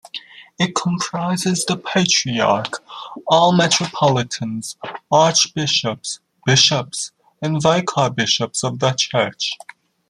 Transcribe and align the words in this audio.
It 0.57 0.73
comprises 0.73 1.63
the 1.63 1.77
Patriarch, 1.77 2.83
all 3.27 3.51
metropolitans, 3.55 4.75
archbishops, 5.11 6.19
bishops 6.43 7.11
and 7.39 7.61
vicar 7.61 8.09
bishops 8.09 8.63
of 8.63 8.79
the 8.79 8.93
church. 8.93 9.57